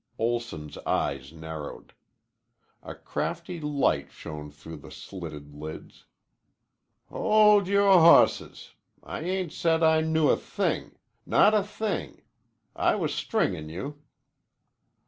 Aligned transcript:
Olson's 0.17 0.79
eyes 0.79 1.31
narrowed. 1.31 1.93
A 2.81 2.95
crafty 2.95 3.59
light 3.61 4.11
shone 4.11 4.49
through 4.49 4.77
the 4.77 4.89
slitted 4.89 5.53
lids. 5.53 6.05
"Hold 7.09 7.67
yore 7.67 7.99
hawsses. 7.99 8.71
I 9.03 9.19
ain't 9.21 9.53
said 9.53 9.83
I 9.83 10.01
knew 10.01 10.29
a 10.29 10.37
thing. 10.37 10.95
Not 11.23 11.53
a 11.53 11.61
thing. 11.61 12.23
I 12.75 12.95
was 12.95 13.13
stringin' 13.13 13.69
you." 13.69 14.01